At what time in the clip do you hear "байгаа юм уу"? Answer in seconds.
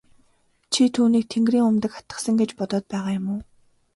2.91-3.41